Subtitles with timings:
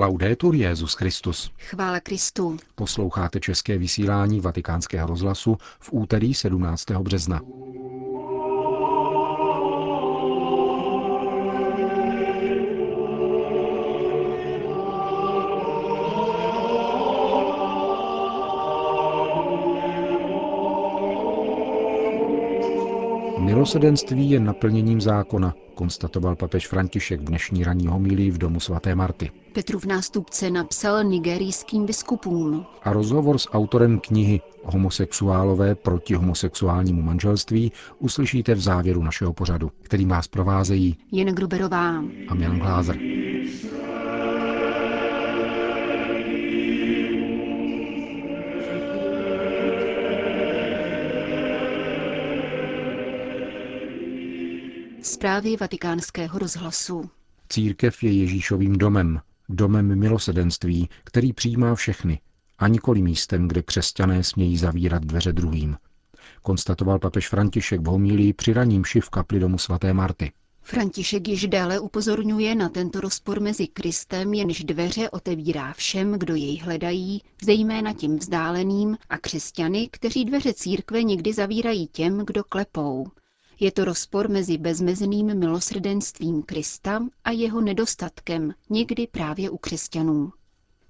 [0.00, 1.50] Laudetur Jezus Christus.
[1.58, 2.56] Chvála Kristu.
[2.74, 6.90] Posloucháte české vysílání Vatikánského rozhlasu v úterý 17.
[6.90, 7.40] března.
[23.50, 29.30] Milosedenství je naplněním zákona, konstatoval papež František v dnešní ranní homílii v domu svaté Marty.
[29.52, 32.66] Petrův nástupce napsal nigerijským biskupům.
[32.82, 40.06] A rozhovor s autorem knihy Homosexuálové proti homosexuálnímu manželství uslyšíte v závěru našeho pořadu, který
[40.06, 42.96] vás provázejí Jen Gruberová a Milan Glázer.
[55.02, 57.10] Zprávy vatikánského rozhlasu.
[57.48, 62.20] Církev je Ježíšovým domem, domem milosedenství, který přijímá všechny,
[62.58, 65.76] a nikoli místem, kde křesťané smějí zavírat dveře druhým.
[66.42, 70.32] Konstatoval papež František v homílii při raním v kapli domu svaté Marty.
[70.62, 76.58] František již déle upozorňuje na tento rozpor mezi Kristem, jenž dveře otevírá všem, kdo jej
[76.58, 83.06] hledají, zejména tím vzdáleným, a křesťany, kteří dveře církve někdy zavírají těm, kdo klepou.
[83.62, 90.32] Je to rozpor mezi bezmezným milosrdenstvím Krista a jeho nedostatkem, někdy právě u křesťanů.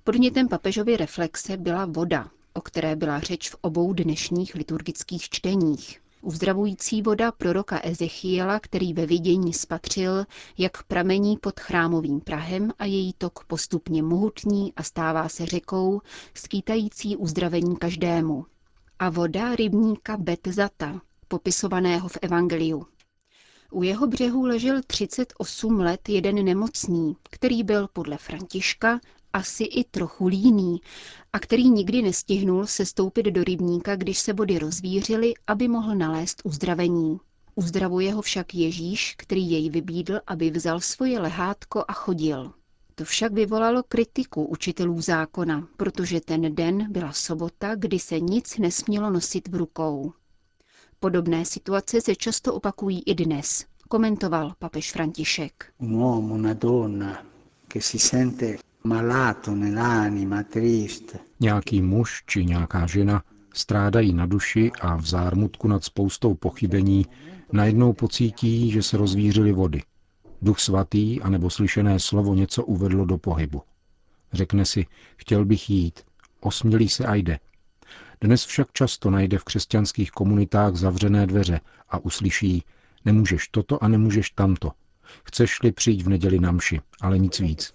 [0.05, 6.01] Podnětem papežovy reflexe byla voda, o které byla řeč v obou dnešních liturgických čteních.
[6.23, 10.27] Uzdravující voda proroka Ezechiela, který ve vidění spatřil,
[10.59, 16.01] jak pramení pod chrámovým prahem a její tok postupně mohutní a stává se řekou,
[16.35, 18.47] skýtající uzdravení každému.
[18.99, 22.87] A voda rybníka Betzata, popisovaného v Evangeliu.
[23.73, 29.01] U jeho břehu ležel 38 let jeden nemocný, který byl podle Františka
[29.33, 30.81] asi i trochu líný
[31.33, 36.43] a který nikdy nestihnul se stoupit do rybníka, když se vody rozvířily, aby mohl nalézt
[36.45, 37.21] uzdravení.
[37.55, 42.53] Uzdravuje ho však Ježíš, který jej vybídl, aby vzal svoje lehátko a chodil.
[42.95, 49.11] To však vyvolalo kritiku učitelů zákona, protože ten den byla sobota, kdy se nic nesmělo
[49.11, 50.13] nosit v rukou.
[51.03, 55.73] Podobné situace se často opakují i dnes, komentoval papež František.
[61.41, 63.23] Nějaký muž či nějaká žena
[63.55, 67.07] strádají na duši a v zármutku nad spoustou pochybení
[67.53, 69.83] najednou pocítí, že se rozvířily vody.
[70.43, 73.63] Duch svatý anebo slyšené slovo něco uvedlo do pohybu.
[74.33, 74.87] Řekne si,
[75.17, 76.01] chtěl bych jít,
[76.41, 77.39] osmělí se a jde.
[78.23, 82.65] Dnes však často najde v křesťanských komunitách zavřené dveře a uslyší,
[83.05, 84.71] nemůžeš toto a nemůžeš tamto.
[85.25, 87.75] Chceš-li přijít v neděli na mši, ale nic víc.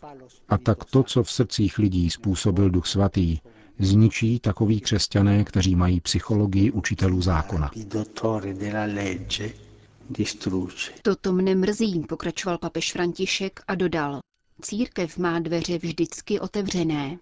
[0.49, 3.37] A tak to, co v srdcích lidí způsobil Duch Svatý,
[3.79, 7.71] zničí takoví křesťané, kteří mají psychologii učitelů zákona.
[11.01, 14.19] Toto mne mrzí, pokračoval papež František a dodal.
[14.61, 17.17] Církev má dveře vždycky otevřené.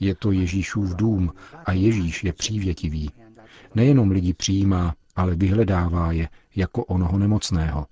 [0.00, 1.32] Je to Ježíšův dům
[1.66, 3.10] a Ježíš je přívětivý.
[3.74, 7.86] Nejenom lidi přijímá, ale vyhledává je jako onoho nemocného.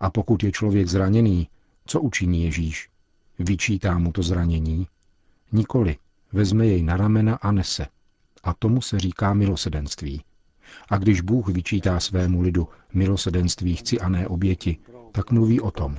[0.00, 1.48] A pokud je člověk zraněný,
[1.86, 2.88] co učiní Ježíš?
[3.38, 4.86] Vyčítá mu to zranění?
[5.52, 5.96] Nikoli.
[6.32, 7.86] Vezme jej na ramena a nese.
[8.42, 10.22] A tomu se říká milosedenství.
[10.88, 14.76] A když Bůh vyčítá svému lidu milosedenství chci a ne oběti,
[15.12, 15.98] tak mluví o tom.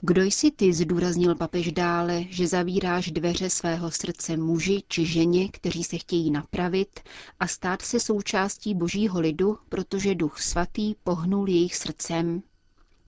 [0.00, 5.84] Kdo jsi ty, zdůraznil papež dále, že zavíráš dveře svého srdce muži či ženě, kteří
[5.84, 7.00] se chtějí napravit
[7.40, 12.42] a stát se součástí božího lidu, protože duch svatý pohnul jejich srdcem.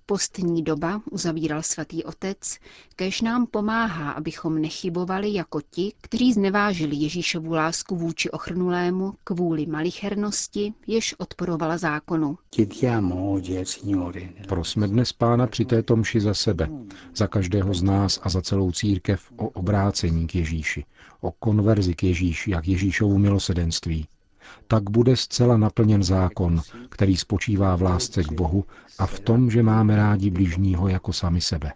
[0.07, 2.59] Postní doba, uzavíral svatý otec,
[2.97, 10.75] kež nám pomáhá, abychom nechybovali jako ti, kteří znevážili Ježíšovu lásku vůči ochrnulému kvůli malichernosti,
[10.87, 12.39] jež odporovala zákonu.
[14.49, 16.69] Prosme dnes Pána při této mši za sebe,
[17.17, 20.85] za každého z nás a za celou církev o obrácení k Ježíši,
[21.21, 24.07] o konverzi k Ježíši, jak Ježíšovu milosedenství,
[24.67, 28.65] tak bude zcela naplněn zákon, který spočívá v lásce k Bohu
[28.99, 31.73] a v tom, že máme rádi bližního jako sami sebe.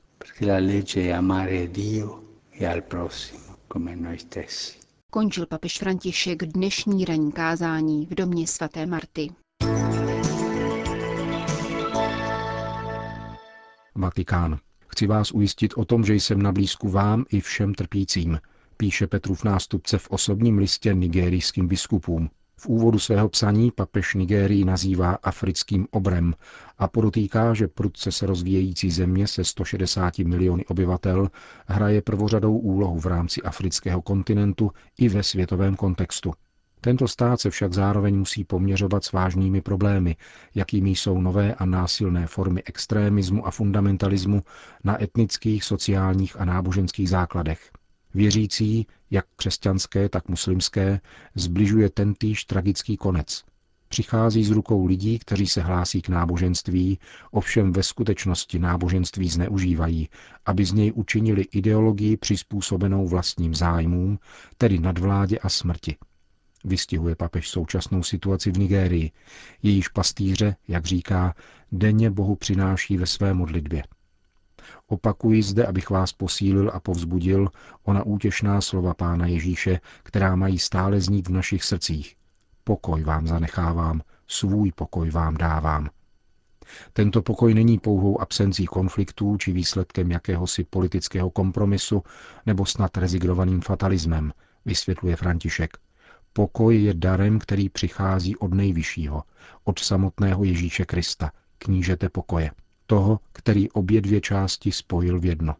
[5.10, 9.30] Končil papež František dnešní ranní kázání v domě svaté Marty.
[13.94, 14.58] Vatikán.
[14.88, 18.38] Chci vás ujistit o tom, že jsem na blízku vám i všem trpícím,
[18.76, 22.30] píše Petrův nástupce v osobním listě nigerijským biskupům.
[22.60, 26.34] V úvodu svého psaní papež Nigérii nazývá africkým obrem
[26.78, 31.31] a podotýká, že prudce se rozvíjející země se 160 miliony obyvatel
[31.66, 36.32] hraje prvořadou úlohu v rámci afrického kontinentu i ve světovém kontextu.
[36.81, 40.16] Tento stát se však zároveň musí poměřovat s vážnými problémy,
[40.54, 44.43] jakými jsou nové a násilné formy extrémismu a fundamentalismu
[44.84, 47.70] na etnických, sociálních a náboženských základech.
[48.19, 51.00] Věřící, jak křesťanské, tak muslimské,
[51.35, 53.44] zbližuje tentýž tragický konec.
[53.88, 56.99] Přichází z rukou lidí, kteří se hlásí k náboženství,
[57.31, 60.09] ovšem ve skutečnosti náboženství zneužívají,
[60.47, 64.19] aby z něj učinili ideologii přizpůsobenou vlastním zájmům,
[64.56, 65.97] tedy nadvládě a smrti.
[66.64, 69.11] Vystihuje papež současnou situaci v Nigérii.
[69.62, 71.35] Jejíž pastýře, jak říká,
[71.73, 73.82] denně Bohu přináší ve své modlitbě.
[74.87, 77.49] Opakuji zde, abych vás posílil a povzbudil
[77.82, 82.17] ona útěšná slova Pána Ježíše, která mají stále znít v našich srdcích.
[82.65, 85.91] Pokoj vám zanechávám, svůj pokoj vám dávám.
[86.93, 92.03] Tento pokoj není pouhou absencí konfliktů či výsledkem jakéhosi politického kompromisu
[92.47, 94.32] nebo snad rezigrovaným fatalismem,
[94.64, 95.79] vysvětluje František.
[96.32, 99.23] Pokoj je darem, který přichází od nejvyššího,
[99.64, 102.50] od samotného Ježíše Krista, knížete pokoje
[102.88, 105.55] toho, který obě dvě části spojil v jedno.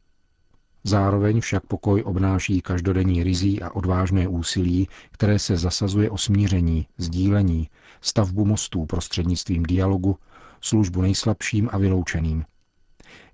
[0.84, 7.69] Zároveň však pokoj obnáší každodenní rizí a odvážné úsilí, které se zasazuje o smíření, sdílení,
[8.00, 10.16] stavbu mostů prostřednictvím dialogu,
[10.60, 12.44] službu nejslabším a vyloučeným.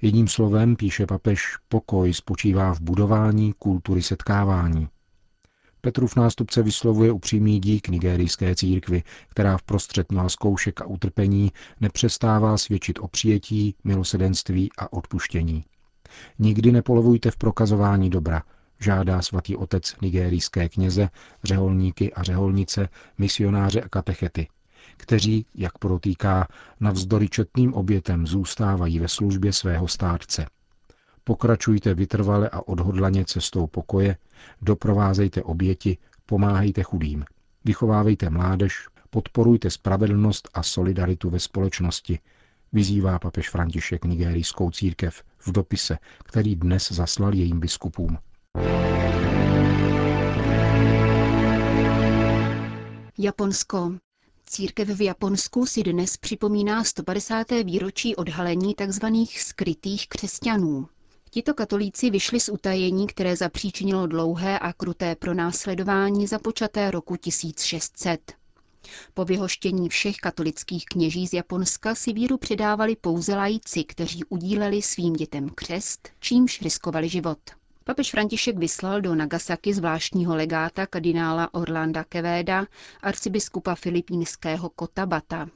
[0.02, 4.88] Jedním slovem, píše papež, pokoj spočívá v budování kultury setkávání,
[5.84, 12.58] Petrův nástupce vyslovuje upřímný dík nigerijské církvi, která v prostřed mnoha zkoušek a utrpení nepřestává
[12.58, 15.64] svědčit o přijetí, milosedenství a odpuštění.
[16.38, 18.42] Nikdy nepolevujte v prokazování dobra,
[18.80, 21.08] žádá svatý otec nigerijské kněze,
[21.44, 22.88] řeholníky a řeholnice,
[23.18, 24.48] misionáře a katechety,
[24.96, 26.48] kteří, jak protýká,
[26.80, 30.46] navzdory četným obětem zůstávají ve službě svého stárce.
[31.24, 34.16] Pokračujte vytrvale a odhodlaně cestou pokoje,
[34.62, 37.24] doprovázejte oběti, pomáhejte chudým,
[37.64, 42.18] vychovávejte mládež, podporujte spravedlnost a solidaritu ve společnosti,
[42.72, 48.18] vyzývá papež František nigerijskou církev v dopise, který dnes zaslal jejím biskupům.
[53.18, 53.92] Japonsko.
[54.46, 57.50] Církev v Japonsku si dnes připomíná 150.
[57.64, 59.04] výročí odhalení tzv.
[59.38, 60.88] skrytých křesťanů.
[61.34, 68.32] Tito katolíci vyšli z utajení, které zapříčinilo dlouhé a kruté pronásledování započaté roku 1600.
[69.14, 75.12] Po vyhoštění všech katolických kněží z Japonska si víru předávali pouze lajci, kteří udíleli svým
[75.12, 77.38] dětem křest, čímž riskovali život.
[77.84, 82.66] Papež František vyslal do Nagasaki zvláštního legáta kardinála Orlanda Kevéda,
[83.02, 85.48] arcibiskupa filipínského Kotabata.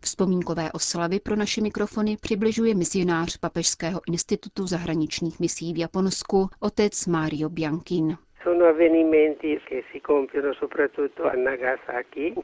[0.00, 7.48] Vzpomínkové oslavy pro naše mikrofony přibližuje misionář Papežského institutu zahraničních misí v Japonsku, otec Mario
[7.48, 8.16] Biankin.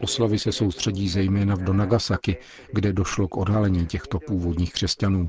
[0.01, 2.37] Oslavy se soustředí zejména do Nagasaki,
[2.73, 5.29] kde došlo k odhalení těchto původních křesťanů.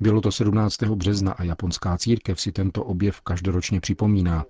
[0.00, 0.82] Bylo to 17.
[0.82, 4.44] března a japonská církev si tento objev každoročně připomíná.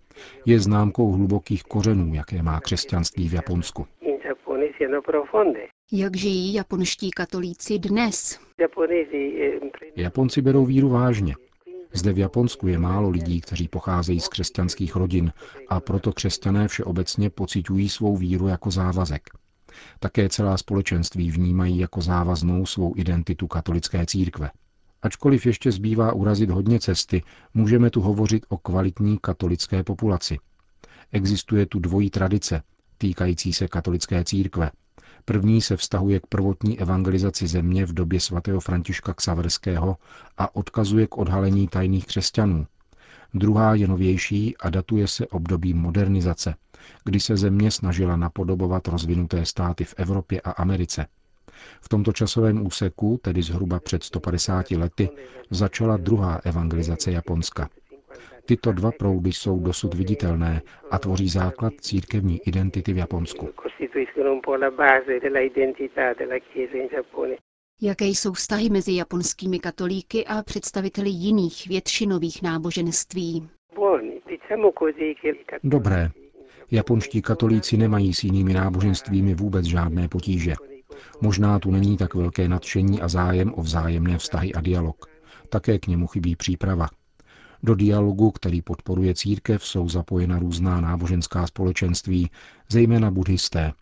[0.47, 3.87] Je známkou hlubokých kořenů, jaké má křesťanství v Japonsku.
[5.95, 8.39] Jak žijí japonští katolíci dnes?
[9.97, 11.35] Japonci berou víru vážně.
[11.93, 15.33] Zde v Japonsku je málo lidí, kteří pocházejí z křesťanských rodin
[15.69, 19.23] a proto křesťané všeobecně pociťují svou víru jako závazek.
[20.01, 24.51] Také celá společenství vnímají jako závaznou svou identitu katolické církve.
[25.03, 27.23] Ačkoliv ještě zbývá urazit hodně cesty,
[27.55, 30.39] můžeme tu hovořit o kvalitní katolické populaci.
[31.13, 32.63] Existuje tu dvojí tradice,
[32.99, 34.71] týkající se katolické církve.
[35.25, 39.97] První se vztahuje k prvotní evangelizaci země v době svatého Františka Ksaverského
[40.39, 42.67] a odkazuje k odhalení tajných křesťanů.
[43.35, 46.55] Druhá je novější a datuje se obdobím modernizace,
[47.05, 51.07] kdy se země snažila napodobovat rozvinuté státy v Evropě a Americe.
[51.81, 55.09] V tomto časovém úseku, tedy zhruba před 150 lety,
[55.51, 57.69] začala druhá evangelizace Japonska–
[58.47, 63.49] Tyto dva proudy jsou dosud viditelné a tvoří základ církevní identity v Japonsku.
[67.81, 73.49] Jaké jsou vztahy mezi japonskými katolíky a představiteli jiných většinových náboženství?
[75.65, 76.09] Dobré.
[76.71, 80.53] Japonští katolíci nemají s jinými náboženstvími vůbec žádné potíže.
[81.21, 85.07] Možná tu není tak velké nadšení a zájem o vzájemné vztahy a dialog.
[85.49, 86.87] Také k němu chybí příprava.
[87.63, 92.31] Do dialogu, který podporuje církev, jsou zapojena různá náboženská společenství,
[92.69, 93.73] zejména buddhisté.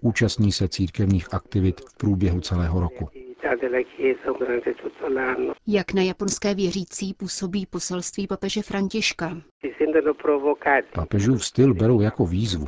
[0.00, 3.08] Účastní se církevních aktivit v průběhu celého roku.
[5.66, 9.42] Jak na japonské věřící působí poselství papeže Františka?
[10.94, 12.66] Papežův styl berou jako výzvu.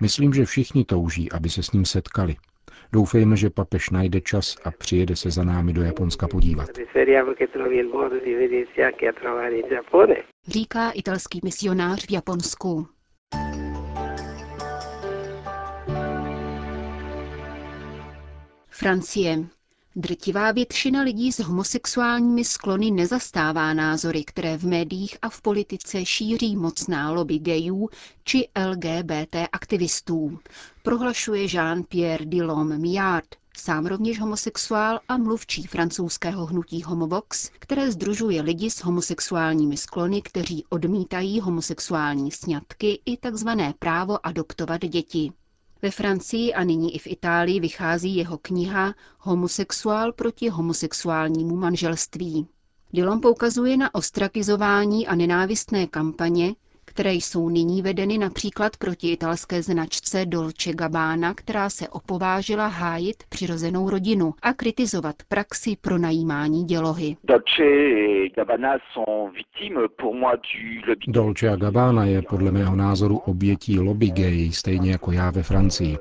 [0.00, 2.36] Myslím, že všichni touží, aby se s ním setkali.
[2.92, 6.68] Doufejme, že papež najde čas a přijede se za námi do Japonska podívat.
[10.48, 12.86] Říká italský misionář v Japonsku.
[18.68, 19.46] Francie.
[19.96, 26.56] Drtivá většina lidí s homosexuálními sklony nezastává názory, které v médiích a v politice šíří
[26.56, 27.88] mocná lobby gayů
[28.24, 30.38] či LGBT aktivistů,
[30.82, 33.24] prohlašuje Jean-Pierre Dillon Miard,
[33.56, 40.64] sám rovněž homosexuál a mluvčí francouzského hnutí Homovox, které združuje lidi s homosexuálními sklony, kteří
[40.68, 43.48] odmítají homosexuální sňatky i tzv.
[43.78, 45.32] právo adoptovat děti.
[45.82, 52.46] Ve Francii a nyní i v Itálii vychází jeho kniha Homosexuál proti homosexuálnímu manželství.
[52.92, 56.54] Dillon poukazuje na ostrakizování a nenávistné kampaně,
[56.92, 63.90] které jsou nyní vedeny například proti italské značce Dolce Gabbana, která se opovážila hájit přirozenou
[63.90, 67.16] rodinu a kritizovat praxi pro najímání dělohy.
[71.08, 75.96] Dolce a Gabbana je podle mého názoru obětí lobby gay, stejně jako já ve Francii.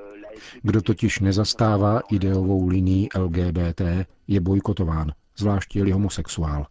[0.61, 3.81] Kdo totiž nezastává ideovou linii LGBT,
[4.27, 6.65] je bojkotován, zvláště je homosexuál.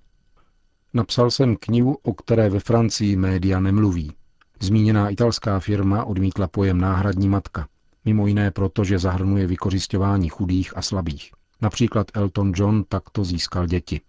[0.95, 4.13] Napsal jsem knihu, o které ve Francii média nemluví.
[4.61, 7.69] Zmíněná italská firma odmítla pojem náhradní matka.
[8.05, 11.33] Mimo jiné proto, že zahrnuje vykořišťování chudých a slabých.
[11.61, 14.01] Například Elton John takto získal děti.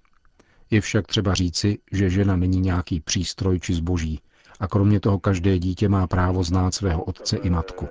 [0.72, 4.20] Je však třeba říci, že žena není nějaký přístroj či zboží
[4.60, 7.88] a kromě toho každé dítě má právo znát svého otce i matku.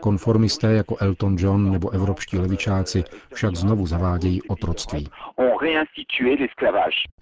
[0.00, 5.08] Konformisté jako Elton John nebo evropští levičáci však znovu zavádějí otroctví.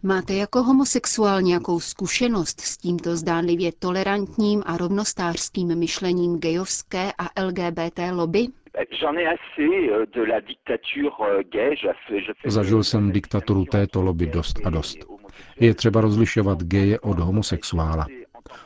[0.02, 8.00] Máte jako homosexuál nějakou zkušenost s tímto zdánlivě tolerantním a rovnostářským myšlením gejovské a LGBT
[8.12, 8.46] lobby?
[12.46, 14.98] Zažil jsem diktaturu této lobby dost a dost.
[15.60, 18.06] Je třeba rozlišovat geje od homosexuála.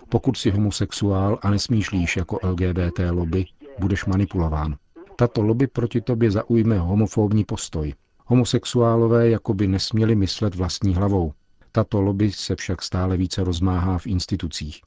[0.09, 3.45] Pokud si homosexuál a nesmýšlíš jako LGBT lobby,
[3.79, 4.77] budeš manipulován.
[5.17, 7.95] Tato lobby proti tobě zaujme homofobní postoj.
[8.27, 11.33] Homosexuálové jakoby nesměli myslet vlastní hlavou.
[11.73, 14.81] Tato lobby se však stále více rozmáhá v institucích.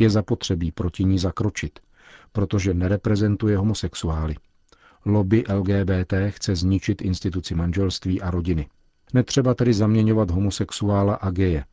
[0.00, 1.78] Je zapotřebí proti ní zakročit,
[2.32, 4.34] protože nereprezentuje homosexuály.
[5.04, 8.68] Lobby LGBT chce zničit instituci manželství a rodiny.
[9.14, 11.64] Netřeba tedy zaměňovat homosexuála a geje.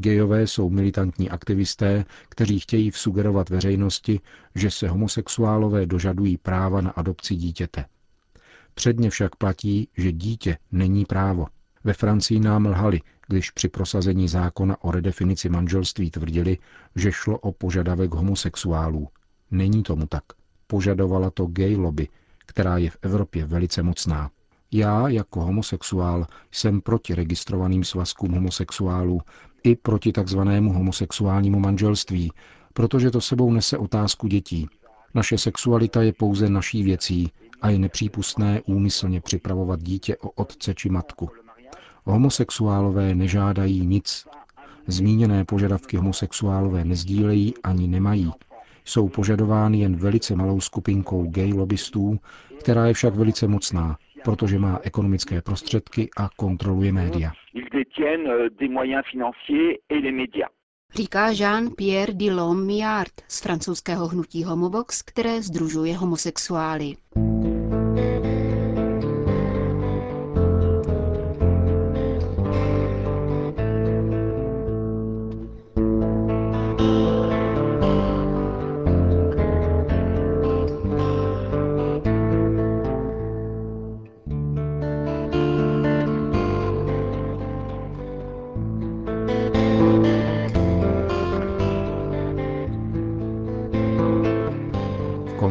[0.00, 4.20] Gejové jsou militantní aktivisté, kteří chtějí vsugerovat veřejnosti,
[4.54, 7.84] že se homosexuálové dožadují práva na adopci dítěte.
[8.74, 11.46] Předně však platí, že dítě není právo.
[11.84, 16.58] Ve Francii nám lhali, když při prosazení zákona o redefinici manželství tvrdili,
[16.96, 19.08] že šlo o požadavek homosexuálů.
[19.50, 20.24] Není tomu tak.
[20.66, 22.08] Požadovala to gay lobby,
[22.46, 24.30] která je v Evropě velice mocná.
[24.72, 29.20] Já jako homosexuál jsem proti registrovaným svazkům homosexuálů
[29.62, 32.32] i proti takzvanému homosexuálnímu manželství,
[32.72, 34.68] protože to sebou nese otázku dětí.
[35.14, 40.88] Naše sexualita je pouze naší věcí a je nepřípustné úmyslně připravovat dítě o otce či
[40.88, 41.30] matku.
[42.04, 44.26] Homosexuálové nežádají nic.
[44.86, 48.32] Zmíněné požadavky homosexuálové nezdílejí ani nemají.
[48.88, 52.18] Jsou požadovány jen velice malou skupinkou gay lobbystů,
[52.60, 57.32] která je však velice mocná, protože má ekonomické prostředky a kontroluje média.
[60.94, 66.94] Říká Jean-Pierre Dillon Miard z francouzského hnutí Homovox, které združuje homosexuály.